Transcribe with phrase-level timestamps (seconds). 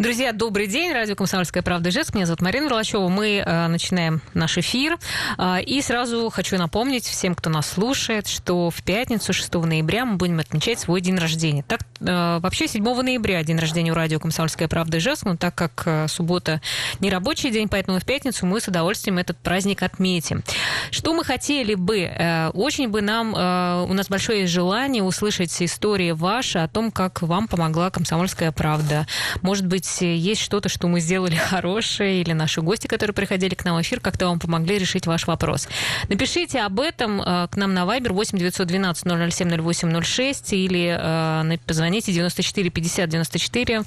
[0.00, 0.94] Друзья, добрый день.
[0.94, 2.14] Радио «Комсомольская правда» Ижевск.
[2.14, 3.08] Меня зовут Марина Верлачева.
[3.10, 4.98] Мы э, начинаем наш эфир.
[5.36, 10.16] Э, и сразу хочу напомнить всем, кто нас слушает, что в пятницу, 6 ноября, мы
[10.16, 11.62] будем отмечать свой день рождения.
[11.68, 15.26] Так, э, вообще 7 ноября день рождения у радио «Комсомольская правда» Ижевск.
[15.26, 16.62] Но так как э, суббота
[17.00, 20.42] не рабочий день, поэтому в пятницу мы с удовольствием этот праздник отметим.
[20.90, 22.04] Что мы хотели бы?
[22.04, 27.20] Э, очень бы нам, э, у нас большое желание услышать истории ваши о том, как
[27.20, 29.06] вам помогла «Комсомольская правда».
[29.42, 33.76] Может быть, есть что-то, что мы сделали хорошее, или наши гости, которые приходили к нам
[33.76, 35.68] в эфир, как-то вам помогли решить ваш вопрос.
[36.08, 42.12] Напишите об этом э, к нам на Viber 8 912 007 0806 или э, позвоните
[42.12, 43.82] 94 50 94,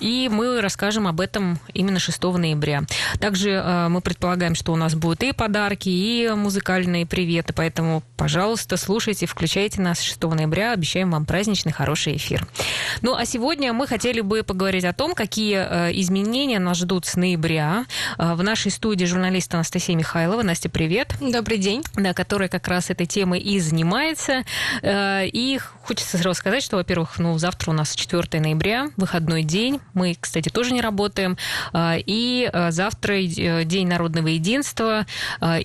[0.00, 2.84] и мы расскажем об этом именно 6 ноября.
[3.20, 8.76] Также э, мы предполагаем, что у нас будут и подарки, и музыкальные приветы, поэтому, пожалуйста,
[8.76, 12.46] слушайте, включайте нас 6 ноября, обещаем вам праздничный хороший эфир.
[13.02, 17.16] Ну, а сегодня мы хотели бы поговорить о том, какие э, изменения нас ждут с
[17.16, 17.86] ноября.
[18.18, 20.44] Э, в нашей студии журналист Анастасия Михайлова.
[20.44, 21.12] Настя, привет.
[21.20, 21.82] Добрый день.
[21.96, 24.44] Да, которая как раз этой темой и занимается.
[24.80, 29.80] Э, и хочется сразу сказать, что, во-первых, ну, завтра у нас 4 ноября, выходной день.
[29.92, 31.36] Мы, кстати, тоже не работаем.
[31.74, 33.22] И завтра
[33.64, 35.06] День народного единства.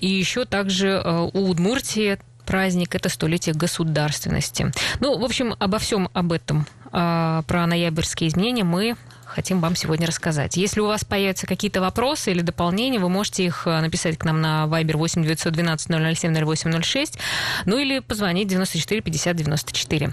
[0.00, 1.00] И еще также
[1.32, 4.72] у Удмуртии праздник, это столетие государственности.
[5.00, 8.96] Ну, в общем, обо всем об этом, про ноябрьские изменения мы
[9.34, 10.56] хотим вам сегодня рассказать.
[10.56, 14.40] Если у вас появятся какие-то вопросы или дополнения, вы можете их э, написать к нам
[14.40, 17.18] на Viber 8 912 007 0806,
[17.66, 20.12] ну или позвонить 94 50 94.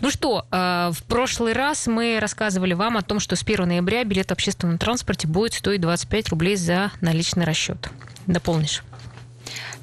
[0.00, 4.04] Ну что, э, в прошлый раз мы рассказывали вам о том, что с 1 ноября
[4.04, 7.90] билет в общественном транспорте будет стоить 25 рублей за наличный расчет.
[8.26, 8.82] Дополнишь?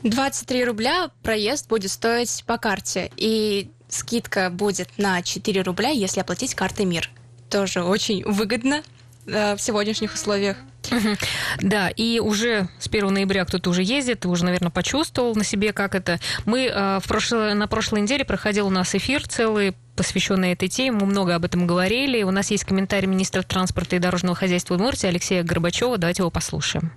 [0.03, 3.11] 23 рубля проезд будет стоить по карте.
[3.15, 7.11] И скидка будет на 4 рубля, если оплатить картой МИР
[7.52, 8.82] тоже очень выгодно
[9.28, 10.58] э, в сегодняшних условиях.
[11.62, 15.73] Да, и уже с 1 ноября кто-то уже ездит, ты уже, наверное, почувствовал на себе,
[15.73, 16.20] как это.
[16.45, 20.98] Мы э, в прошлой, на прошлой неделе проходил у нас эфир целый, посвященный этой теме.
[21.00, 22.23] Мы много об этом говорили.
[22.23, 25.98] У нас есть комментарий министра транспорта и дорожного хозяйства Удмуртии Алексея Горбачева.
[25.98, 26.92] Давайте его послушаем.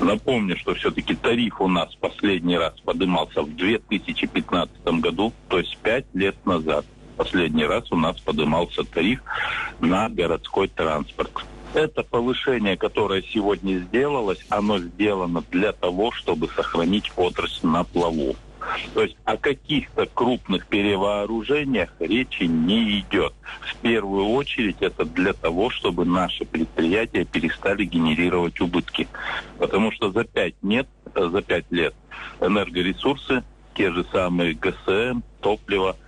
[0.00, 6.06] Напомню, что все-таки тариф у нас последний раз поднимался в 2015 году, то есть пять
[6.14, 6.84] лет назад
[7.20, 9.20] последний раз у нас поднимался тариф
[9.78, 11.30] на городской транспорт.
[11.74, 18.36] Это повышение, которое сегодня сделалось, оно сделано для того, чтобы сохранить отрасль на плаву.
[18.94, 23.34] То есть о каких-то крупных перевооружениях речи не идет.
[23.60, 29.08] В первую очередь это для того, чтобы наши предприятия перестали генерировать убытки.
[29.58, 31.94] Потому что за пять нет, за пять лет
[32.40, 33.44] энергоресурсы,
[33.74, 35.96] те же самые ГСМ, топливо–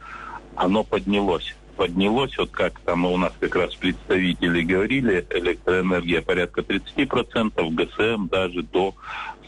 [0.56, 1.54] оно поднялось.
[1.76, 8.62] Поднялось, вот как там у нас как раз представители говорили, электроэнергия порядка 30%, ГСМ даже
[8.62, 8.94] до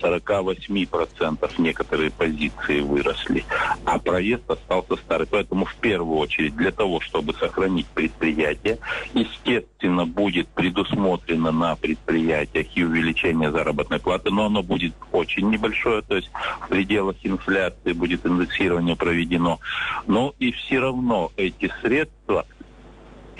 [0.04, 3.44] 48% некоторые позиции выросли,
[3.84, 5.26] а проезд остался старый.
[5.26, 8.78] Поэтому в первую очередь для того, чтобы сохранить предприятие,
[9.14, 16.16] естественно, будет предусмотрено на предприятиях и увеличение заработной платы, но оно будет очень небольшое, то
[16.16, 19.60] есть в пределах инфляции будет индексирование проведено.
[20.06, 22.46] Но и все равно эти средства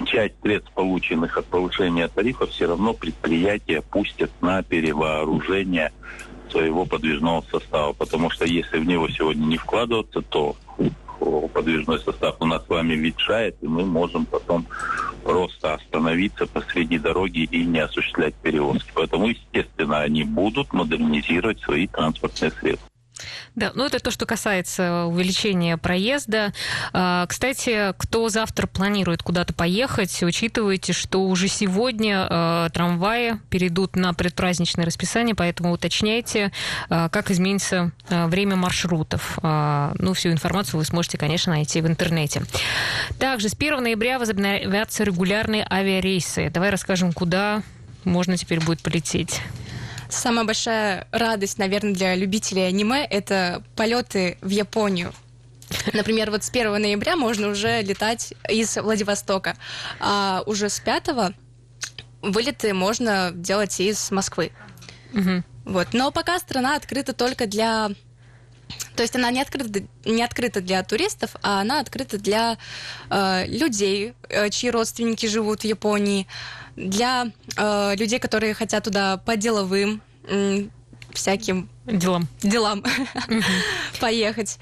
[0.07, 5.93] часть средств, полученных от повышения тарифа, все равно предприятия пустят на перевооружение
[6.51, 10.57] своего подвижного состава, потому что если в него сегодня не вкладываться, то
[11.55, 14.67] подвижной состав у нас с вами ветшает, и мы можем потом
[15.23, 18.91] просто остановиться посреди дороги и не осуществлять перевозки.
[18.93, 22.94] Поэтому, естественно, они будут модернизировать свои транспортные средства.
[23.55, 26.53] Да, ну это то, что касается увеличения проезда.
[26.93, 34.13] А, кстати, кто завтра планирует куда-то поехать, учитывайте, что уже сегодня а, трамваи перейдут на
[34.15, 36.53] предпраздничное расписание, поэтому уточняйте,
[36.89, 39.39] а, как изменится время маршрутов.
[39.43, 42.43] Ну, всю информацию вы сможете, конечно, найти в интернете.
[43.19, 46.51] Также с 1 ноября возобновятся регулярные авиарейсы.
[46.51, 47.63] Давай расскажем, куда
[48.05, 49.41] можно теперь будет полететь.
[50.15, 55.13] Самая большая радость, наверное, для любителей аниме– это полеты в Японию.
[55.93, 59.57] Например, вот с 1 ноября можно уже летать из Владивостока,
[60.01, 61.35] а уже с 5
[62.23, 64.53] вылеты можно делать из Москвы.
[65.13, 65.43] Угу.
[65.67, 65.89] Вот.
[65.93, 67.91] Но пока страна открыта только для
[68.95, 72.59] то есть она не открыта, не открыта для туристов, а она открыта для
[73.11, 76.27] э, людей, э, чьи родственники живут в Японии,
[76.77, 80.65] для э, людей, которые хотят туда по деловым э,
[81.13, 82.85] всяким делам, делам
[84.01, 84.59] поехать.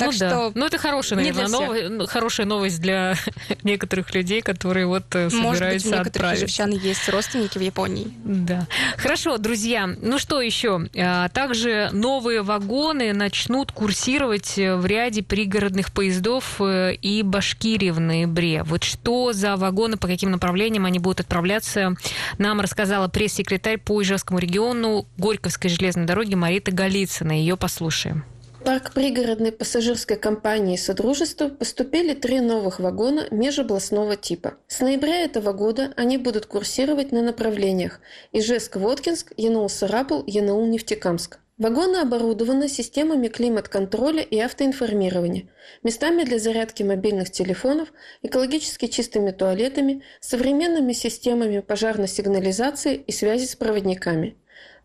[0.00, 0.50] Так ну, что да.
[0.54, 1.60] Ну, это хорошая, наверное, всех.
[1.60, 3.14] новость, хорошая новость для
[3.62, 8.12] некоторых людей, которые вот э, Может быть, у собираются некоторых египтян есть родственники в Японии.
[8.24, 8.66] Да.
[8.96, 9.86] Хорошо, друзья.
[9.86, 10.88] Ну что еще?
[10.96, 18.00] А, Также новые вагоны начнут курсировать э, в ряде пригородных поездов э, и Башкирии в
[18.00, 18.62] ноябре.
[18.62, 21.94] Вот что за вагоны, по каким направлениям они будут отправляться,
[22.38, 27.32] нам рассказала пресс-секретарь по Ижевскому региону Горьковской железной дороги Марита Голицына.
[27.32, 28.24] Ее послушаем.
[28.64, 34.54] Парк пригородной пассажирской компании «Содружество» поступили три новых вагона межобластного типа.
[34.68, 38.00] С ноября этого года они будут курсировать на направлениях
[38.32, 41.38] Ижевск-Воткинск, Янаул-Сарапул, Янаул-Нефтекамск.
[41.56, 45.48] Вагоны оборудованы системами климат-контроля и автоинформирования,
[45.82, 47.92] местами для зарядки мобильных телефонов,
[48.22, 54.36] экологически чистыми туалетами, современными системами пожарной сигнализации и связи с проводниками.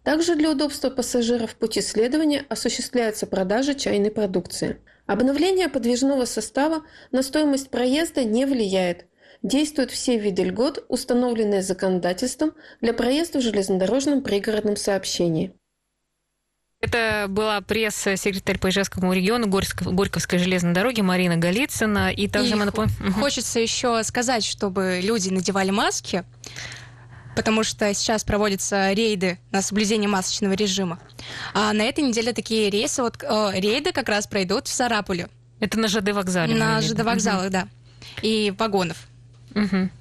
[0.06, 4.78] Также для удобства пассажиров в пути следования осуществляется продажа чайной продукции.
[5.08, 9.08] Обновление подвижного состава на стоимость проезда не влияет.
[9.42, 15.54] Действуют все виды льгот, установленные законодательством для проезда в железнодорожном пригородном сообщении.
[16.82, 22.12] Это была пресс-секретарь по Ижевскому региону Горьковской, железной дороги Марина Голицына.
[22.12, 22.92] И также И мы напомним...
[23.14, 26.24] Хочется еще сказать, чтобы люди надевали маски,
[27.36, 31.00] потому что сейчас проводятся рейды на соблюдение масочного режима.
[31.54, 35.28] А на этой неделе такие рейсы, вот э, рейды как раз пройдут в Сарапуле,
[35.60, 36.56] Это на ЖД вокзале.
[36.56, 36.82] на.
[36.82, 37.68] ЖД вокзалах, да,
[38.22, 38.98] и вагонов.
[39.54, 39.92] Мгм.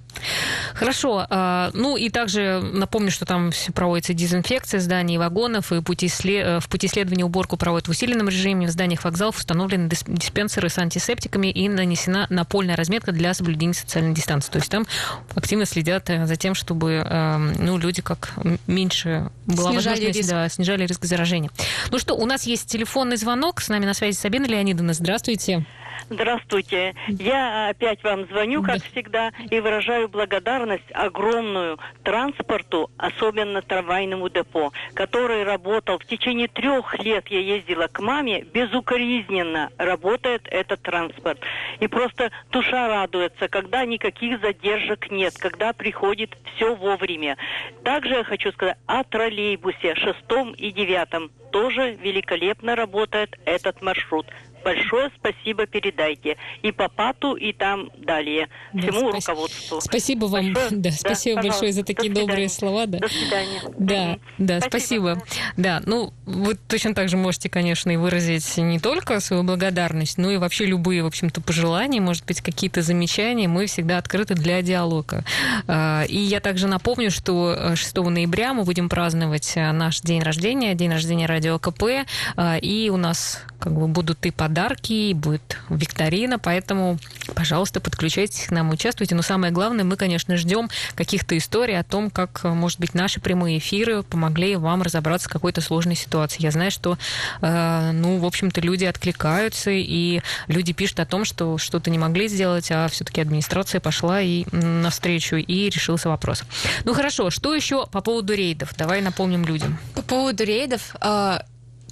[0.75, 1.27] Хорошо.
[1.31, 6.61] а, Ну и также напомню, что там проводится дезинфекция зданий и вагонов, и пути э,
[6.61, 8.67] в пути следования уборку проводят в усиленном режиме.
[8.67, 14.15] В зданиях вокзалов установлены дис- диспенсеры с антисептиками и нанесена напольная разметка для соблюдения социальной
[14.15, 14.51] дистанции.
[14.51, 14.87] То есть там
[15.35, 18.33] активно следят э, за тем, чтобы э, ну, люди как
[18.67, 20.31] меньше была Снижали возможность, риск.
[20.31, 21.51] да, снижали риск заражения.
[21.91, 23.61] Ну что, у нас есть телефонный звонок.
[23.61, 24.93] С нами на связи Сабина Леонидовна.
[24.95, 25.65] Здравствуйте.
[26.11, 26.95] Здравствуйте.
[27.09, 28.85] Я опять вам звоню, как Да.
[28.93, 37.29] всегда, и выражаю благодарность огромную транспорту, особенно трамвайному депо, который работал в течение трех лет.
[37.29, 41.41] Я ездила к маме, безукоризненно работает этот транспорт.
[41.81, 47.37] И просто душа радуется, когда никаких задержек нет, когда приходит все вовремя.
[47.83, 51.31] Также я хочу сказать о троллейбусе шестом и девятом.
[51.51, 54.27] Тоже великолепно работает этот маршрут.
[54.65, 56.37] Большое спасибо передайте.
[56.63, 58.49] И Папату, и там далее.
[58.73, 59.81] Да, Всему спас- руководству.
[59.81, 60.53] Спасибо вам.
[60.53, 60.81] Большое.
[60.81, 61.61] Да, спасибо пожалуйста.
[61.61, 62.87] большое за такие До добрые слова.
[62.87, 62.99] Да.
[62.99, 63.61] До свидания.
[63.79, 65.23] Да, да, спасибо.
[65.57, 70.31] Да, ну, вы точно так же можете, конечно, и выразить не только свою благодарность, но
[70.31, 73.49] и вообще любые, в общем-то, пожелания, может быть, какие-то замечания.
[73.49, 75.25] Мы всегда открыты для диалога.
[75.67, 80.23] А, И я также напомню, что э, 6 ноября мы будем праздновать э, наш день
[80.23, 82.07] рождения, день рождения радио КП,
[82.37, 84.54] а, и у нас как бы будут и подарки,
[84.91, 86.99] и будет викторина, поэтому,
[87.35, 89.15] пожалуйста, подключайтесь к нам, участвуйте.
[89.15, 93.21] Но самое главное, мы, конечно, ждем каких-то историй о том, как, э, может быть, наши
[93.21, 96.43] прямые эфиры помогли вам разобраться в какой-то сложной ситуации.
[96.43, 96.99] Я знаю, что,
[97.41, 102.29] э, ну, в общем-то, люди откликаются, и люди пишут о том, что что-то не могли
[102.29, 106.45] сделать, а все-таки администрация пошла и навстречу, и решился вопрос.
[106.85, 108.75] Ну, хорошо, что еще по поводу рейдов?
[108.77, 109.79] Давай напомним людям.
[109.95, 111.39] По поводу рейдов, э,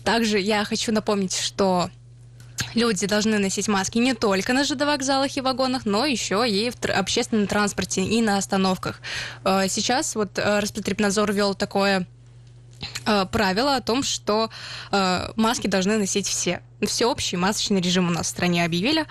[0.04, 1.90] также я хочу напомнить, что
[2.74, 6.74] люди должны носить маски не только на ЖД вокзалах и вагонах, но еще и в
[6.74, 9.00] тр- общественном транспорте и на остановках.
[9.44, 12.06] Э, Сейчас вот э, Роспотребнадзор ввел такое
[13.06, 14.50] э, правило о том, что
[14.90, 16.60] э, маски должны носить все.
[16.82, 19.06] Всеобщий масочный режим у нас в стране объявили.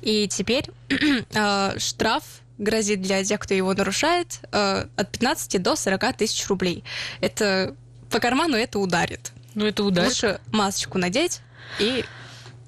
[0.00, 2.22] И теперь э, штраф
[2.58, 6.84] грозит для тех, кто его нарушает, э, от 15 до 40 тысяч рублей.
[7.20, 7.74] Это
[8.10, 9.32] по карману это ударит.
[9.54, 10.10] Ну, это ударит.
[10.10, 11.40] Лучше масочку надеть
[11.78, 12.04] и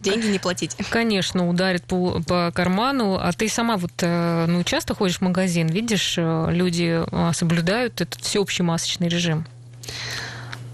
[0.04, 0.76] деньги не платить.
[0.90, 3.14] Конечно, ударит по, по карману.
[3.14, 8.00] А ты сама вот э, ну, часто ходишь в магазин, видишь, э, люди э, соблюдают
[8.00, 9.46] этот всеобщий масочный режим.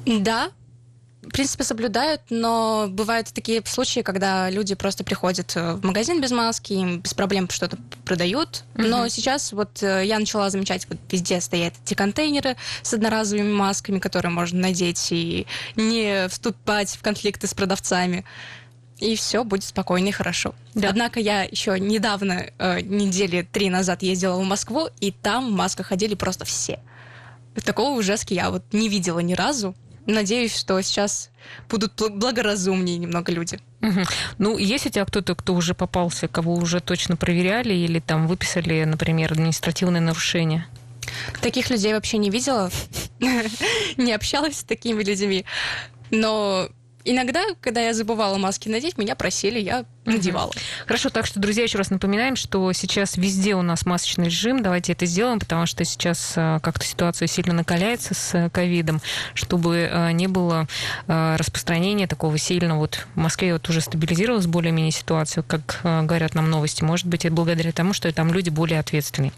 [0.05, 0.51] Да,
[1.23, 6.73] в принципе, соблюдают, но бывают такие случаи, когда люди просто приходят в магазин без маски,
[6.73, 8.65] им без проблем что-то продают.
[8.75, 14.33] Но сейчас вот я начала замечать, вот везде стоят эти контейнеры с одноразовыми масками, которые
[14.33, 15.47] можно надеть и
[15.77, 18.25] не вступать в конфликты с продавцами.
[19.01, 20.55] И все будет спокойно и хорошо.
[20.75, 20.91] Да.
[20.91, 25.89] Однако я еще недавно, э, недели три назад ездила в Москву, и там в масках
[25.89, 26.81] ходили просто все.
[27.65, 29.75] Такого Ижевске я вот не видела ни разу.
[30.07, 31.31] Надеюсь, что сейчас
[31.69, 33.59] будут бл- благоразумнее немного люди.
[33.81, 34.05] Мгм.
[34.39, 38.85] Ну, есть у тебя кто-то, кто уже попался, кого уже точно проверяли или там выписали,
[38.85, 40.67] например, административное нарушение?
[41.41, 42.71] Таких людей вообще не видела,
[43.97, 45.45] не общалась с такими людьми.
[46.11, 46.69] Но
[47.05, 50.53] иногда, когда я забывала маски надеть, меня просили, я надевала.
[50.87, 54.63] Хорошо, так что, друзья, еще раз напоминаем, что сейчас везде у нас масочный режим.
[54.63, 59.01] Давайте это сделаем, потому что сейчас э, как-то ситуация сильно накаляется с э, ковидом,
[59.35, 60.67] чтобы э, не было
[61.07, 62.79] распространения такого сильного.
[62.79, 66.83] Вот в Москве вот уже стабилизировалась более-менее ситуация, как говорят нам новости.
[66.83, 69.33] Может быть, это благодаря тому, что там люди более ответственные.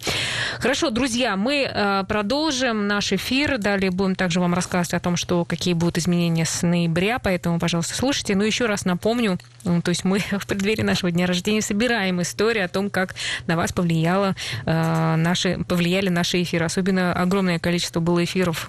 [0.58, 3.58] Хорошо, друзья, мы продолжим наш эфир.
[3.58, 7.94] Далее будем также вам рассказывать о том, что какие будут изменения с ноября, поэтому, пожалуйста,
[7.94, 8.34] слушайте.
[8.34, 12.68] Ну, еще раз напомню, то есть мы в преддверии нашего дня рождения собираем историю о
[12.68, 13.14] том, как
[13.46, 16.66] на вас повлияло, э, наши, повлияли наши эфиры.
[16.66, 18.68] Особенно огромное количество было эфиров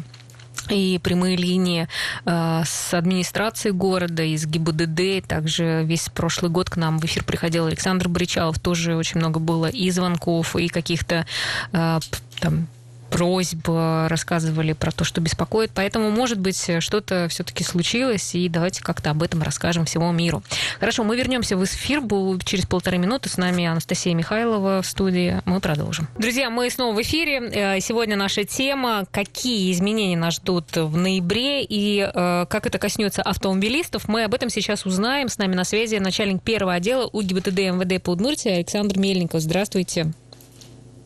[0.70, 1.90] и прямые линии
[2.25, 5.28] э, с администрацией города, из ГИБДД.
[5.28, 8.60] Также весь прошлый год к нам в эфир приходил Александр Бричалов.
[8.60, 11.25] Тоже очень много было и звонков, и каких-то
[11.74, 12.00] э,
[12.40, 12.68] там
[13.13, 15.72] просьб, рассказывали про то, что беспокоит.
[15.74, 20.41] Поэтому, может быть, что-то все-таки случилось, и давайте как-то об этом расскажем всему миру.
[20.79, 22.01] Хорошо, мы вернемся в эфир
[22.43, 23.29] через полторы минуты.
[23.29, 25.41] С нами Анастасия Михайлова в студии.
[25.46, 26.08] Мы продолжим.
[26.17, 27.75] Друзья, мы снова в эфире.
[27.75, 33.22] Э, сегодня наша тема «Какие изменения нас ждут в ноябре и э, как это коснется
[33.22, 35.29] автомобилистов?» Мы об этом сейчас узнаем.
[35.29, 39.41] С нами на связи начальник первого отдела УГИБТД МВД по Удмуртии Александр Мельников.
[39.41, 40.13] Здравствуйте.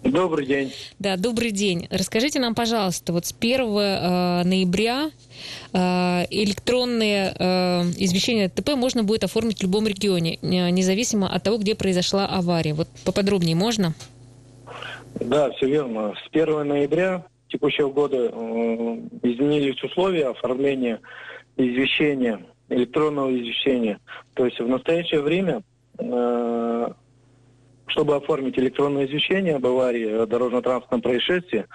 [0.04, 0.74] Добрый день.
[1.00, 1.88] Да, добрый день.
[1.90, 5.12] Расскажите нам, пожалуйста, вот с 1 э, ноября
[5.74, 5.78] э,
[6.30, 11.76] электронные э, извещения ТП можно будет оформить в любом регионе, э, независимо от того, где
[11.76, 12.74] произошла авария.
[12.74, 13.94] Вот поподробнее можно?
[15.20, 16.14] Да, все верно.
[16.24, 18.30] С 1 ноября текущего года э,
[19.24, 21.00] изменились условия оформления
[21.58, 24.00] извещения, электронного извещения.
[24.36, 25.64] То есть в настоящее время
[25.98, 26.88] э,
[27.88, 31.66] чтобы оформить электронное извещение об аварии дорожно-транспортном происшествии,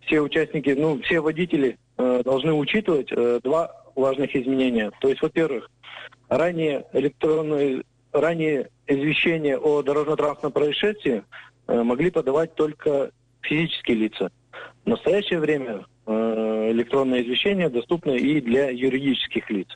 [0.00, 4.90] все участники, ну, все водители э, должны учитывать э, два важных изменения.
[5.00, 5.70] То есть, во-первых,
[6.28, 7.82] ранее электронное,
[8.12, 11.22] ранее извещение о дорожно-транспортном происшествии
[11.66, 13.10] э, могли подавать только
[13.40, 14.30] физические лица.
[14.84, 19.68] В настоящее время э, электронное извещение доступно и для юридических лиц.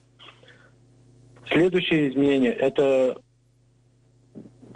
[1.51, 3.17] Следующее изменение– это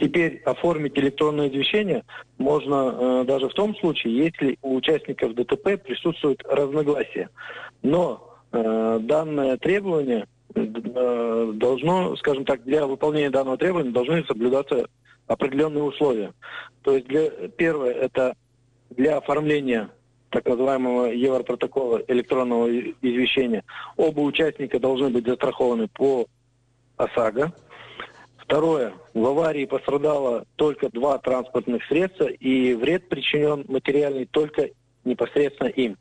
[0.03, 2.03] Теперь оформить электронное извещение
[2.37, 7.31] можно э, даже в том случае, если у участников ДТП присутствуют разногласия.
[7.85, 14.89] Но э, данное требование э, должно, скажем так, для выполнения данного требования должны соблюдаться
[15.29, 16.33] определенные условия.
[16.83, 18.35] То есть для, первое это
[18.91, 19.89] для оформления
[20.31, 23.63] так называемого Европротокола электронного извещения
[23.97, 26.27] оба участника должны быть застрахованы по
[26.97, 27.53] ОСАГО.
[28.45, 28.93] Второе.
[29.15, 34.71] В аварии пострадало только два транспортных средства, и вред причинен материальный только
[35.05, 35.97] непосредственно им.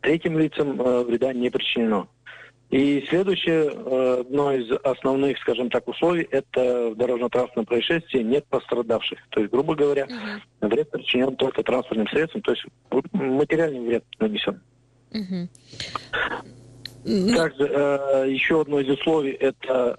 [0.00, 2.08] Третьим лицам э, вреда не причинено.
[2.70, 9.18] И следующее, э, одно из основных, скажем так, условий, это в дорожно-транспортном происшествии нет пострадавших.
[9.30, 10.68] То есть, грубо говоря, угу.
[10.68, 12.64] вред причинен только транспортным средством, то есть
[13.12, 14.60] материальный вред нанесен.
[15.12, 15.48] Угу.
[17.36, 19.96] Также э, еще одно из условий это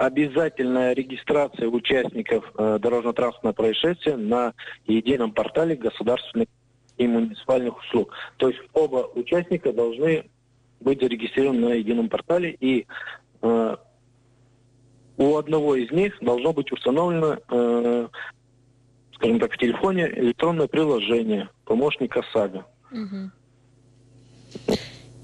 [0.00, 4.54] обязательная регистрация участников э, дорожно-транспортного происшествия на
[4.86, 6.48] едином портале государственных
[6.96, 8.10] и муниципальных услуг.
[8.38, 10.24] То есть оба участника должны
[10.80, 12.86] быть зарегистрированы на едином портале, и
[13.42, 13.76] э,
[15.18, 18.08] у одного из них должно быть установлено, э,
[19.16, 22.64] скажем так, в телефоне электронное приложение помощник ОСАГО.
[22.90, 23.30] Угу.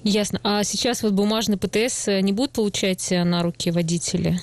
[0.05, 0.39] Ясно.
[0.45, 4.35] А сейчас вот бумажный ПТС не будут получать на руки водители?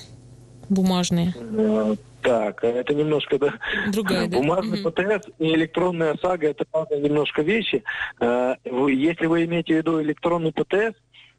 [0.68, 1.34] Бумажные?
[1.36, 3.54] Э, так, это немножко да,
[3.92, 4.38] Другая, да?
[4.38, 4.90] бумажный угу.
[4.90, 7.82] ПТС и электронная сага это правда немножко вещи.
[8.20, 10.96] Э, если вы имеете в виду электронный ПТС,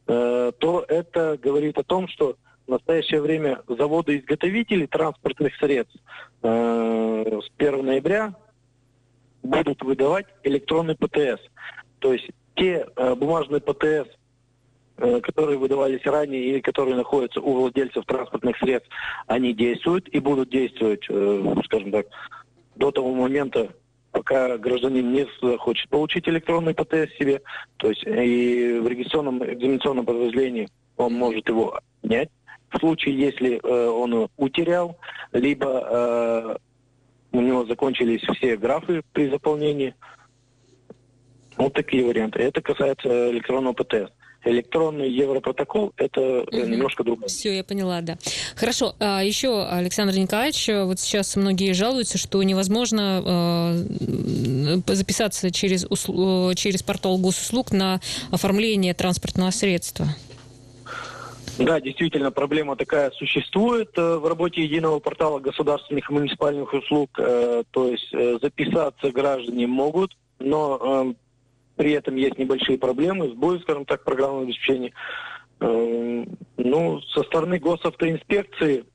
[0.08, 2.36] э, то это говорит о том, что
[2.68, 5.96] в настоящее время заводы-изготовители транспортных средств
[6.42, 8.34] с 1 ноября
[9.44, 11.42] будут выдавать электронный ПТС.
[12.00, 14.25] То есть те бумажные ПТС, Э,
[14.98, 18.90] которые выдавались ранее или которые находятся у владельцев транспортных средств,
[19.28, 22.08] они действуют и будут действовать, э, скажем так,
[22.76, 23.70] до того момента,
[24.12, 27.42] пока гражданин не захочет получить электронный ПТС себе.
[27.78, 32.30] То есть и в регистрационном экзаменационном подразделении он может его снять.
[32.70, 34.98] В случае, если э, он утерял,
[35.34, 36.58] либо
[37.32, 39.94] у него закончились все графы при заполнении.
[41.58, 42.40] Вот такие варианты.
[42.40, 44.12] Это касается электронного ПТС
[44.46, 46.58] электронный европротокол– это угу.
[46.58, 47.28] немножко другое.
[47.28, 48.18] Все, я поняла, да.
[48.56, 48.96] Хорошо.
[49.00, 56.54] А еще, Александр Николаевич, вот сейчас многие жалуются, что невозможно э, записаться через, услу...
[56.56, 58.00] через портал госуслуг на
[58.32, 60.08] оформление транспортного средства.
[61.58, 67.10] Да, действительно, проблема такая существует э, в работе единого портала государственных и муниципальных услуг.
[67.18, 71.16] Э, то есть э, записаться граждане могут, но
[71.76, 74.94] при этом есть небольшие проблемы, сбои, скажем так, программного обеспечения.
[75.60, 78.86] Ну, со стороны госавтоинспекции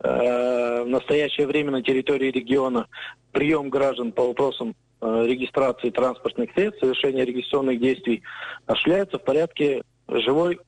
[0.00, 2.88] в настоящее время на территории региона
[3.32, 8.22] прием граждан по вопросам регистрации транспортных средств, совершения регистрационных действий
[8.66, 10.58] осуществляется в порядке живой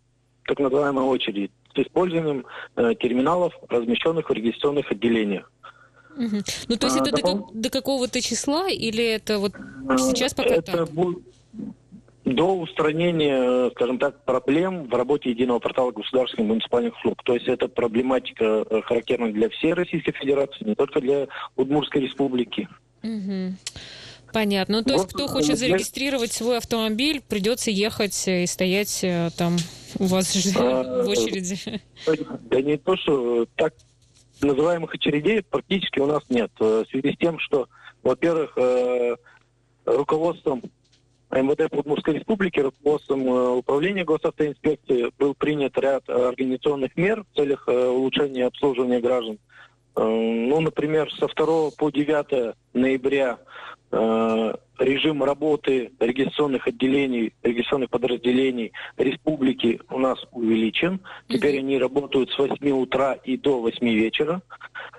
[0.46, 5.50] так называемой очереди с использованием э, терминалов, размещенных в регистрационных отделениях.
[6.16, 6.36] Угу.
[6.68, 7.50] Ну, то есть а, это допол...
[7.52, 9.52] до, до какого-то числа или это вот
[9.98, 10.90] сейчас пока это так?
[10.90, 11.18] Будет
[12.26, 17.22] до устранения, скажем так, проблем в работе единого портала государственных муниципальных услуг.
[17.24, 22.68] То есть это проблематика э, характерна для всей Российской Федерации, не только для Удмуртской Республики.
[23.04, 23.54] Угу.
[24.32, 24.78] Понятно.
[24.78, 29.56] Ну, то есть, кто хочет зарегистрировать свой автомобиль, придется ехать и стоять э, там
[30.00, 31.80] у вас а, в очереди.
[32.50, 33.72] Да не то, что так
[34.44, 36.50] называемых очередей практически у нас нет.
[36.60, 37.68] Э, в связи с тем, что,
[38.02, 39.16] во-первых, э,
[39.84, 40.62] руководством
[41.30, 43.28] МВД Удмуртской Республики, руководством
[43.58, 49.38] Управления госавтоинспекции был принят ряд организационных мер в целях улучшения обслуживания граждан.
[49.96, 53.38] Ну, например, со 2 по 9 ноября
[53.92, 61.00] Э, режим работы регистрационных отделений, регистрационных подразделений республики у нас увеличен.
[61.28, 64.42] Теперь они работают с 8 утра и до 8 вечера.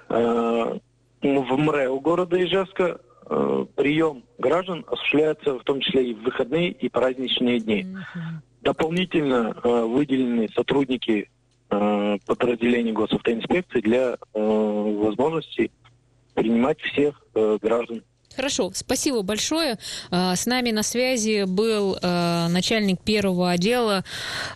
[0.09, 0.77] Э,
[1.21, 6.89] в МРЭО города Ижевска э, прием граждан осуществляется в том числе и в выходные и
[6.89, 7.85] праздничные дни.
[8.61, 11.29] Дополнительно выделены сотрудники
[11.69, 15.71] подразделений госавтоинспекции для возможности
[16.33, 18.03] принимать всех граждан
[18.37, 19.79] Хорошо, спасибо большое.
[20.11, 24.03] А, с нами на связи был а, начальник первого отдела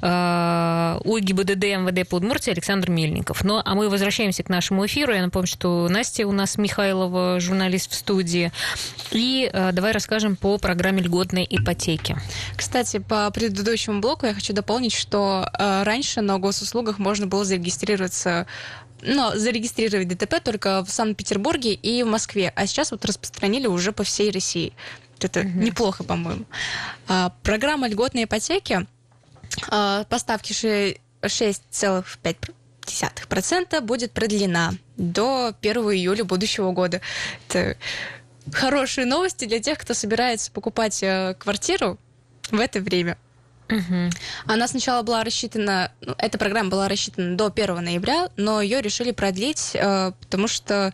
[0.01, 3.43] а, УГИБДД МВД по Александр Мельников.
[3.43, 5.15] Ну, а мы возвращаемся к нашему эфиру.
[5.15, 8.51] Я напомню, что Настя у нас Михайлова, журналист в студии.
[9.09, 12.15] И давай расскажем по программе льготной ипотеки.
[12.55, 18.45] Кстати, по предыдущему блоку я хочу дополнить, что раньше на госуслугах можно было зарегистрироваться
[19.01, 24.03] но зарегистрировать ДТП только в Санкт-Петербурге и в Москве, а сейчас вот распространили уже по
[24.03, 24.73] всей России.
[25.19, 25.49] Это угу.
[25.49, 26.45] неплохо, по-моему.
[27.07, 28.85] А, программа льготной ипотеки
[29.69, 30.53] а, поставки
[31.21, 37.01] 6,5% будет продлена до 1 июля будущего года.
[37.47, 37.77] Это
[38.51, 41.99] хорошие новости для тех, кто собирается покупать э, квартиру
[42.49, 43.19] в это время.
[43.71, 44.09] Угу.
[44.47, 49.11] Она сначала была рассчитана, ну, эта программа была рассчитана до 1 ноября, но ее решили
[49.11, 50.93] продлить, э, потому что,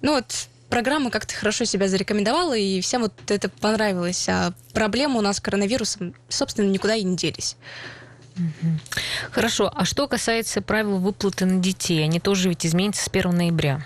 [0.00, 4.28] ну вот, программа как-то хорошо себя зарекомендовала, и всем вот это понравилось.
[4.28, 7.56] А проблемы у нас с коронавирусом, собственно, никуда и не делись.
[9.32, 9.70] Хорошо.
[9.74, 13.84] А что касается правил выплаты на детей, они тоже ведь изменятся с 1 ноября?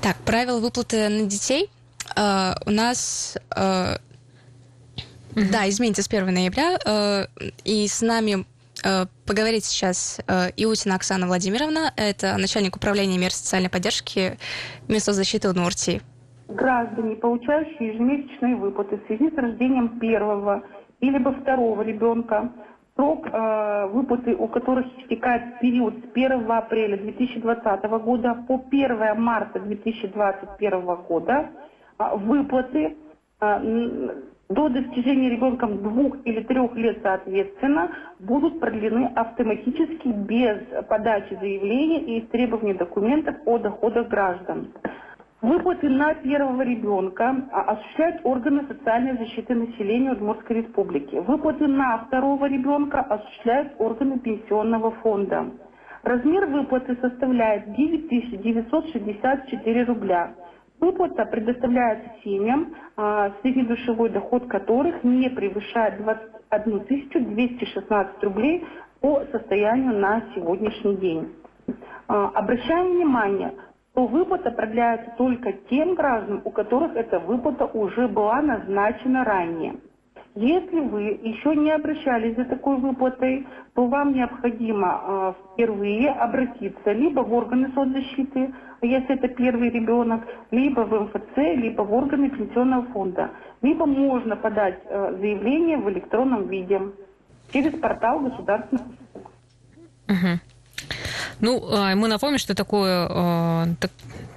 [0.00, 1.70] Так, правила выплаты на детей
[2.16, 3.98] э, у нас э,
[5.34, 6.78] Да, изменится с 1 ноября.
[6.84, 7.26] Э,
[7.64, 8.44] и с нами
[8.84, 11.92] э, поговорить сейчас э, Иутина Оксана Владимировна.
[11.96, 14.38] Это начальник управления мер социальной поддержки
[14.88, 16.02] Министерства защиты Удмуртии.
[16.48, 20.62] Граждане, получающие ежемесячные выплаты в связи с рождением первого
[21.00, 22.52] или второго ребенка,
[22.94, 29.60] срок э, выплаты у которых истекает период с 1 апреля 2020 года по 1 марта
[29.60, 31.50] 2021 года,
[31.98, 32.96] э, выплаты
[33.40, 34.22] э,
[34.54, 42.20] до достижения ребенком двух или трех лет соответственно будут продлены автоматически без подачи заявления и
[42.22, 44.68] требования документов о доходах граждан.
[45.40, 51.16] Выплаты на первого ребенка осуществляют органы социальной защиты населения Удмуртской республики.
[51.16, 55.50] Выплаты на второго ребенка осуществляют органы пенсионного фонда.
[56.04, 60.32] Размер выплаты составляет 9964 рубля.
[60.82, 66.80] Выплата предоставляется семьям, а, среднедушевой доход которых не превышает 21
[67.36, 68.66] 216 рублей
[69.00, 71.32] по состоянию на сегодняшний день.
[72.08, 73.52] А, обращаем внимание,
[73.92, 79.74] что выплата продляется только тем гражданам, у которых эта выплата уже была назначена ранее.
[80.34, 87.20] Если вы еще не обращались за такой выплатой, то вам необходимо э, впервые обратиться либо
[87.20, 88.52] в органы соцзащиты,
[88.86, 93.30] если это первый ребенок, либо в МФЦ, либо в органы пенсионного фонда.
[93.62, 96.80] Либо можно подать э, заявление в электронном виде
[97.52, 99.30] через портал государственных услуг.
[100.08, 100.51] Угу.
[101.42, 103.68] Ну, а, мы напомним, что такое, а,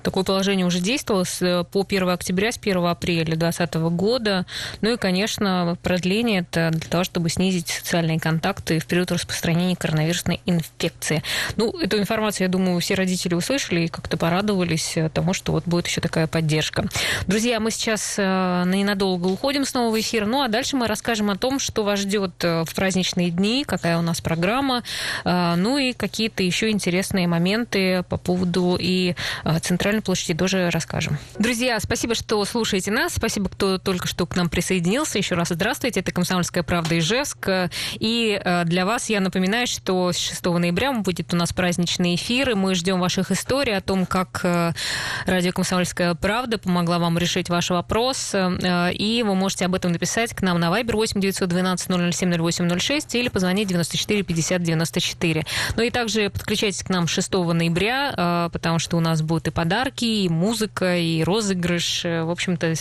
[0.01, 4.45] такое положение уже действовало с, по 1 октября, с 1 апреля 2020 года.
[4.81, 10.41] Ну и, конечно, продление это для того, чтобы снизить социальные контакты в период распространения коронавирусной
[10.47, 11.21] инфекции.
[11.57, 15.87] Ну, эту информацию, я думаю, все родители услышали и как-то порадовались тому, что вот будет
[15.87, 16.85] еще такая поддержка.
[17.27, 21.59] Друзья, мы сейчас ненадолго уходим снова в эфир, ну а дальше мы расскажем о том,
[21.59, 24.83] что вас ждет в праздничные дни, какая у нас программа,
[25.23, 26.94] ну и какие-то еще интересные
[27.27, 29.15] моменты по поводу и
[29.61, 31.17] Центральной площади тоже расскажем.
[31.39, 33.13] Друзья, спасибо, что слушаете нас.
[33.13, 35.17] Спасибо, кто только что к нам присоединился.
[35.17, 35.99] Еще раз здравствуйте.
[35.99, 37.49] Это «Комсомольская правда» Ижевск.
[37.93, 42.53] И для вас я напоминаю, что с 6 ноября будет у нас праздничный эфир, и
[42.53, 44.45] мы ждем ваших историй о том, как
[45.25, 48.33] радио «Комсомольская правда» помогла вам решить ваш вопрос.
[48.35, 53.29] И вы можете об этом написать к нам на Viber 8 912 007 0806 или
[53.29, 55.45] позвонить 94 50 94.
[55.75, 59.51] Ну и также подключайтесь к нам 6 ноября, а, потому что у нас будут и
[59.51, 62.03] подарки, и музыка, и розыгрыш.
[62.03, 62.73] В общем-то,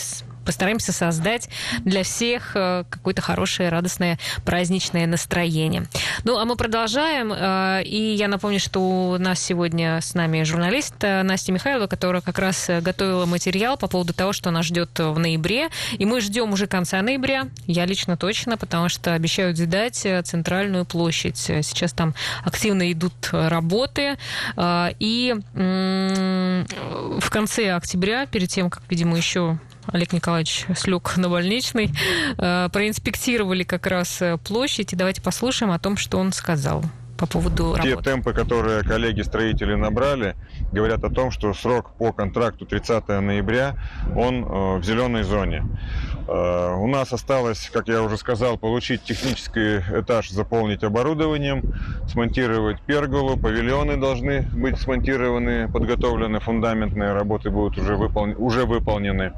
[0.45, 1.49] постараемся создать
[1.83, 5.87] для всех э, какое-то хорошее, радостное, праздничное настроение.
[6.23, 7.33] Ну, а мы продолжаем.
[7.33, 12.21] Э, и я напомню, что у нас сегодня с нами журналист э, Настя Михайлова, которая
[12.21, 15.69] как раз готовила материал по поводу того, что нас ждет в ноябре.
[15.97, 17.47] И мы ждем уже конца ноября.
[17.67, 21.37] Я лично точно, потому что обещают сдать центральную площадь.
[21.37, 24.17] Сейчас там активно идут работы.
[24.55, 31.91] И в конце октября, перед тем, как, видимо, еще Олег Николаевич слег на больничный,
[32.37, 34.93] э, проинспектировали как раз э, площадь.
[34.93, 36.83] И давайте послушаем о том, что он сказал
[37.17, 38.09] по поводу Те работы.
[38.09, 40.35] темпы, которые коллеги-строители набрали,
[40.71, 43.77] говорят о том, что срок по контракту 30 ноября,
[44.15, 45.63] он э, в зеленой зоне.
[46.27, 51.61] Э, у нас осталось, как я уже сказал, получить технический этаж, заполнить оборудованием,
[52.07, 58.33] смонтировать перголу, павильоны должны быть смонтированы, подготовлены, фундаментные работы будут уже, выпол...
[58.37, 59.31] уже выполнены.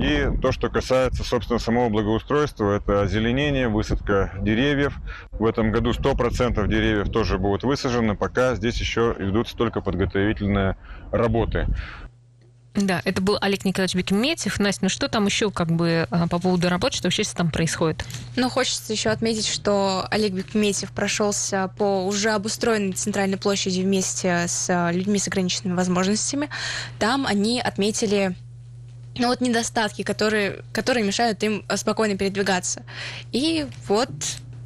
[0.00, 4.96] И то, что касается, собственно, самого благоустройства, это озеленение, высадка деревьев.
[5.32, 10.76] В этом году 100% деревьев тоже будут высажены, пока здесь еще ведутся только подготовительные
[11.12, 11.66] работы.
[12.76, 14.58] Да, это был Олег Николаевич Бекметьев.
[14.58, 18.04] Настя, ну что там еще как бы а, по поводу работы, что вообще там происходит?
[18.36, 24.90] Ну, хочется еще отметить, что Олег Бекметьев прошелся по уже обустроенной центральной площади вместе с
[24.92, 26.50] людьми с ограниченными возможностями.
[26.98, 28.36] Там они отметили
[29.18, 32.82] ну вот недостатки, которые, которые мешают им спокойно передвигаться.
[33.32, 34.10] И вот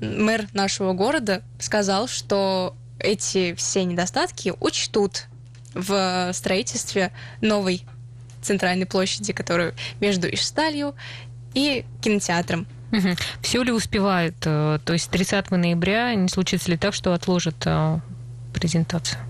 [0.01, 5.27] мэр нашего города сказал, что эти все недостатки учтут
[5.75, 7.85] в строительстве новой
[8.43, 10.95] центральной площади, которую между Ишсталью
[11.55, 12.67] и кинотеатром.
[12.93, 13.09] Угу.
[13.43, 14.37] Все ли успевают?
[14.45, 17.99] Э, то есть 30 ноября не случится ли так, что отложат э,
[18.53, 19.21] презентацию?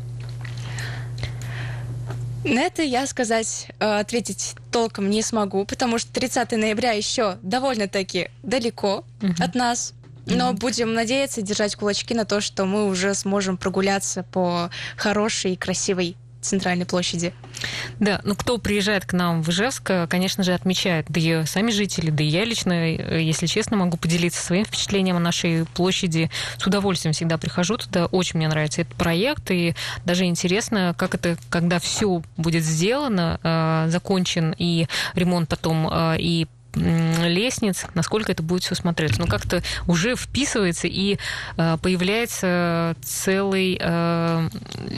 [2.42, 8.30] На это я сказать, э, ответить толком не смогу, потому что 30 ноября еще довольно-таки
[8.42, 9.35] далеко угу.
[9.38, 9.92] от нас.
[10.26, 15.56] Но будем надеяться, держать кулачки на то, что мы уже сможем прогуляться по хорошей и
[15.56, 17.33] красивой центральной площади.
[17.98, 22.11] Да, ну кто приезжает к нам в Ижевск, конечно же, отмечает, да и сами жители,
[22.11, 26.30] да и я лично, если честно, могу поделиться своим впечатлением о нашей площади.
[26.56, 31.37] С удовольствием всегда прихожу туда, очень мне нравится этот проект, и даже интересно, как это,
[31.50, 36.46] когда все будет сделано, э, закончен и ремонт потом, э, и
[36.80, 39.20] лестниц, насколько это будет все смотреться.
[39.20, 41.18] Ну, как-то уже вписывается и
[41.56, 44.48] э, появляется целый э,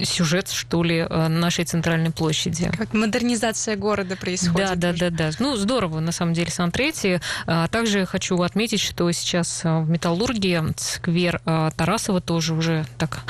[0.05, 2.71] сюжет, что ли, э, нашей центральной площади.
[2.77, 4.79] Как модернизация города происходит.
[4.79, 5.31] Да, да, да, да.
[5.39, 7.07] Ну, здорово, на самом деле, смотреть.
[7.47, 13.21] А также хочу отметить, что сейчас в Металлургии сквер Тарасова тоже уже так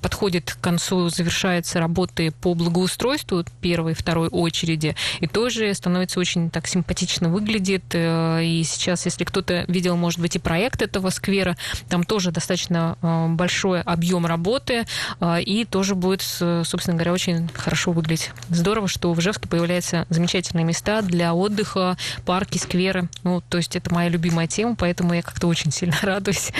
[0.00, 6.66] подходит к концу, завершаются работы по благоустройству первой, второй очереди, и тоже становится очень так
[6.66, 11.56] симпатично выглядит, и сейчас, если кто-то видел, может быть, и проект этого сквера,
[11.88, 14.86] там тоже достаточно э, большой объем работы,
[15.20, 18.30] э, и тоже будет, собственно говоря, очень хорошо выглядеть.
[18.48, 23.08] Здорово, что в Ижевске появляются замечательные места для отдыха, парки, скверы.
[23.22, 26.52] Ну, то есть это моя любимая тема, поэтому я как-то очень сильно радуюсь.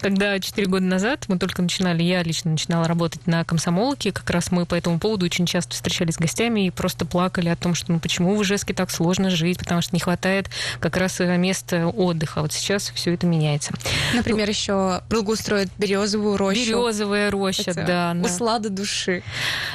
[0.00, 4.50] Когда 4 года назад мы только начинали, я лично начинала работать на комсомолке, как раз
[4.50, 7.92] мы по этому поводу очень часто встречались с гостями и просто плакали о том, что
[7.92, 12.42] ну почему в Ижевске так сложно жить, потому что не хватает как раз место отдыха.
[12.42, 13.72] Вот сейчас все это меняется.
[14.14, 16.60] Например, ну, еще благоустроят березовую рощу.
[16.60, 18.16] Березовая роща, это да.
[18.22, 19.22] Услада души.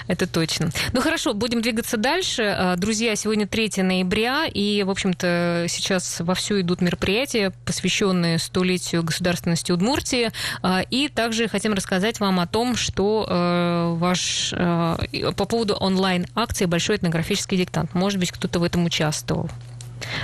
[0.08, 0.70] Это точно.
[0.94, 2.56] Ну хорошо, будем двигаться дальше.
[2.58, 9.72] А, друзья, сегодня 3 ноября, и, в общем-то, сейчас вовсю идут мероприятия, посвященные столетию государственности
[9.72, 10.32] Удмуртии.
[10.62, 16.66] А, и также хотим рассказать вам о том, что э, ваш э, по поводу онлайн-акции
[16.66, 17.94] «Большой этнографический диктант».
[17.94, 19.50] Может быть, кто-то в этом участвовал.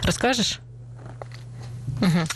[0.04, 0.60] Расскажешь?
[2.02, 2.28] Угу.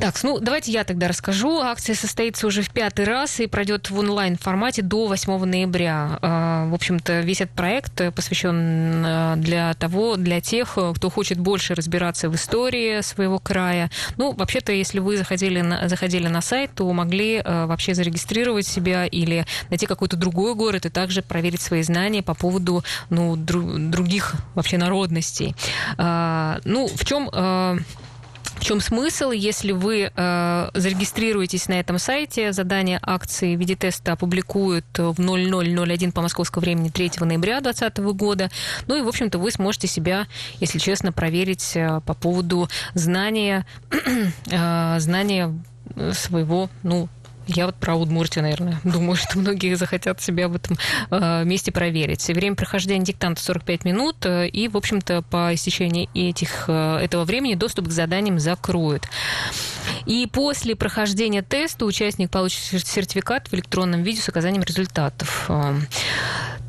[0.00, 1.60] Так, ну давайте я тогда расскажу.
[1.60, 6.18] Акция состоится уже в пятый раз и пройдет в онлайн-формате до 8 ноября.
[6.20, 11.74] А, в общем-то, весь этот проект посвящен а, для того, для тех, кто хочет больше
[11.74, 13.90] разбираться в истории своего края.
[14.16, 19.06] Ну, вообще-то, если вы заходили на, заходили на сайт, то могли а, вообще зарегистрировать себя
[19.06, 24.34] или найти какой-то другой город и также проверить свои знания по поводу ну, дру, других
[24.54, 25.54] вообще народностей.
[25.96, 27.30] Ну, в чем
[28.64, 29.30] чем смысл?
[29.30, 36.22] Если вы э, зарегистрируетесь на этом сайте, задание акции виде теста опубликуют в 0001 по
[36.22, 38.50] московскому времени 3 ноября 2020 года.
[38.86, 40.26] Ну и, в общем-то, вы сможете себя,
[40.60, 43.66] если честно, проверить э, по поводу знания,
[44.50, 45.54] э, знания
[46.12, 47.08] своего, ну,
[47.46, 50.76] я вот про Удмуртию, наверное, думаю, что многие захотят себя в этом
[51.10, 52.26] э, месте проверить.
[52.28, 57.54] Время прохождения диктанта 45 минут, э, и, в общем-то, по истечении этих, э, этого времени
[57.54, 59.08] доступ к заданиям закроют.
[60.06, 65.50] И после прохождения теста участник получит сертификат в электронном виде с указанием результатов.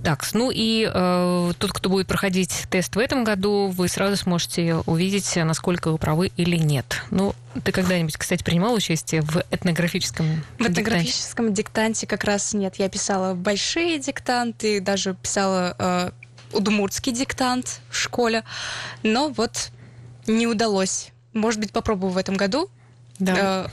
[0.03, 4.75] Так, ну и э, тот, кто будет проходить тест в этом году, вы сразу сможете
[4.85, 7.01] увидеть, насколько вы правы или нет.
[7.09, 12.75] Ну, ты когда-нибудь, кстати, принимал участие в этнографическом В этнографическом диктанте как раз нет.
[12.77, 16.11] Я писала большие диктанты, даже писала э,
[16.51, 18.43] удмуртский диктант в школе,
[19.03, 19.71] но вот
[20.27, 21.11] не удалось.
[21.33, 22.69] Может быть, попробую в этом году.
[23.19, 23.69] Да.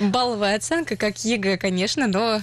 [0.00, 2.42] Э, балловая оценка, как ЕГЭ, конечно, но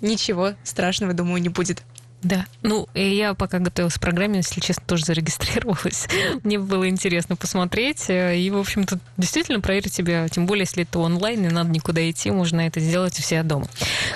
[0.00, 1.82] ничего страшного, думаю, не будет.
[2.22, 2.46] Да.
[2.62, 6.06] Ну, я пока готовилась к программе, если честно, тоже зарегистрировалась.
[6.44, 8.08] Мне было интересно посмотреть.
[8.08, 10.28] Э, и, в общем-то, действительно проверить себя.
[10.28, 13.66] Тем более, если это онлайн, не надо никуда идти, можно это сделать у себя дома.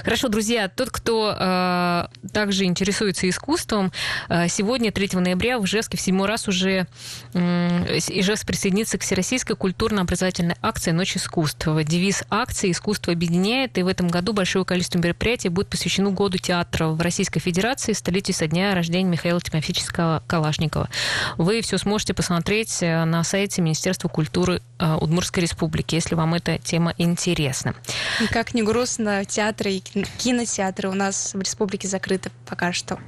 [0.04, 3.90] Хорошо, друзья, тот, кто э, также интересуется искусством,
[4.28, 6.86] э, сегодня, 3 ноября, в Ижевске в седьмой раз уже
[7.34, 11.66] э, Ижевск присоединится к Всероссийской культурно-образовательной акции «Ночь искусств».
[11.84, 16.88] Девиз акции «Искусство объединяет», и в этом году большое количество мероприятий будет посвящено году театра
[16.88, 20.88] в Российской Федерации столетию со дня рождения Михаила Тимофеевича Калашникова.
[21.36, 26.58] Вы все сможете посмотреть э, на сайте Министерства культуры э, Удмуртской Республики, если вам эта
[26.58, 27.74] тема интересна.
[28.22, 32.98] И как не грустно, театры и кинотеатры у нас в республике закрыты пока что.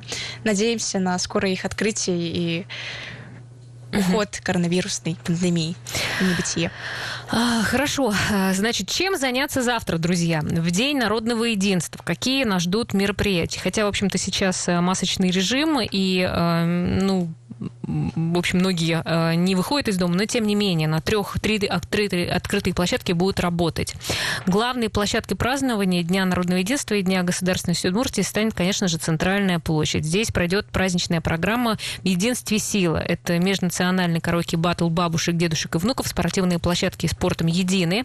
[0.44, 2.66] Надеемся на скорое их открытие и
[3.92, 5.74] уход коронавирусной пандемии
[6.20, 6.70] в небытие.
[7.30, 8.12] А, хорошо.
[8.32, 10.40] А, значит, чем заняться завтра, друзья?
[10.42, 12.02] В День народного единства.
[12.02, 13.60] Какие нас ждут мероприятия?
[13.60, 17.28] Хотя, в общем-то, сейчас э, масочный режим, и, э, ну,
[17.60, 21.66] в общем, многие э, не выходят из дома, но тем не менее на трех три
[21.66, 23.94] открытые, открытые площадки будут работать.
[24.46, 30.04] Главной площадкой празднования Дня народного единства и Дня государственности Удмуртии станет, конечно же, центральная площадь.
[30.04, 32.98] Здесь пройдет праздничная программа «В единстве сила».
[32.98, 38.04] Это межнациональный караоке батл бабушек, дедушек и внуков, спортивные площадки спортом едины.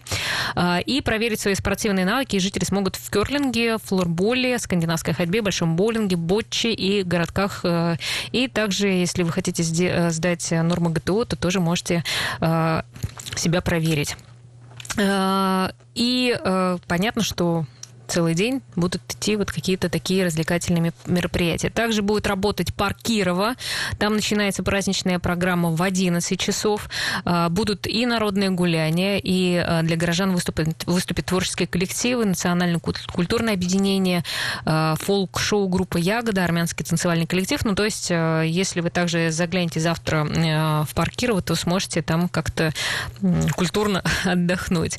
[0.56, 6.16] Э, и проверить свои спортивные навыки жители смогут в керлинге, флорболе, скандинавской ходьбе, большом боулинге,
[6.16, 7.60] ботче и городках.
[7.64, 7.96] Э,
[8.32, 12.04] и также, если вы хотите хотите э, сдать нормы ГТО, то тоже можете
[12.40, 12.82] э,
[13.36, 14.16] себя проверить.
[14.96, 16.36] Э, и
[16.88, 17.66] понятно, что
[18.06, 21.70] целый день будут идти вот какие-то такие развлекательные мероприятия.
[21.70, 23.54] Также будет работать парк Кирова.
[23.98, 26.88] Там начинается праздничная программа в 11 часов.
[27.24, 34.24] А, будут и народные гуляния, и а, для горожан выступят, выступят творческие коллективы, национально-культурное объединение,
[34.64, 37.64] а, фолк-шоу группа «Ягода», армянский танцевальный коллектив.
[37.64, 42.72] Ну, то есть, если вы также заглянете завтра в парк Кирова, то сможете там как-то
[43.56, 44.98] культурно отдохнуть.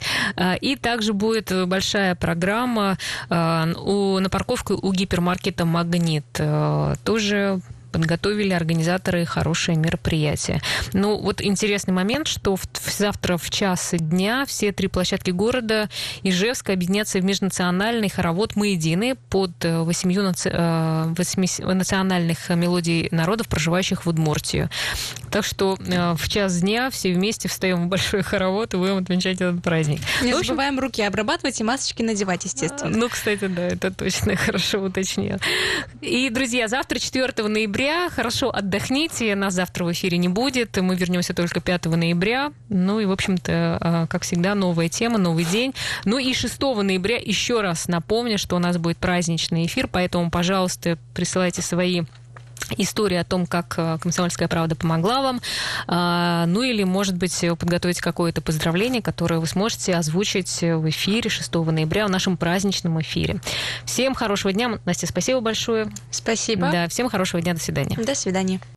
[0.62, 2.95] И также будет большая программа
[3.30, 7.62] у, на парковку у гипермаркета «Магнит» э, тоже
[7.96, 10.62] подготовили организаторы хорошее мероприятие.
[10.92, 15.90] Ну, вот интересный момент, что в, завтра в час дня все три площадки города
[16.22, 20.50] Ижевска объединятся в межнациональный хоровод «Мы едины» под э, восемью наци...
[21.18, 21.48] восьми...
[21.60, 24.70] национальных мелодий народов, проживающих в Удмуртию.
[25.32, 29.64] Так что в час дня все вместе встаем в большой хоровод и будем отмечать этот
[29.64, 30.02] праздник.
[30.22, 30.48] Не общем...
[30.48, 32.96] забываем руки обрабатывать и масочки надевать, естественно.
[32.96, 35.38] Ну, кстати, да, это точно хорошо уточнил.
[36.02, 38.10] И, друзья, завтра, 4 ноября, ноября.
[38.10, 39.36] Хорошо отдохните.
[39.36, 40.78] Нас завтра в эфире не будет.
[40.78, 42.52] Мы вернемся только 5 ноября.
[42.70, 45.74] Ну и, в общем-то, а, как всегда, новая тема, новый день.
[46.04, 50.98] Ну и 6 ноября еще раз напомню, что у нас будет праздничный эфир, поэтому, пожалуйста,
[51.14, 52.04] присылайте свои
[52.78, 55.42] история о том, как э, «Комсомольская правда» помогла вам.
[55.88, 61.54] А, ну или, может быть, подготовить какое-то поздравление, которое вы сможете озвучить в эфире 6
[61.54, 63.40] ноября в нашем праздничном эфире.
[63.86, 64.80] Всем хорошего дня.
[64.86, 65.88] Настя, спасибо большое.
[66.12, 66.70] Спасибо.
[66.72, 67.54] Да, всем хорошего дня.
[67.54, 67.98] До свидания.
[67.98, 68.60] До свидания.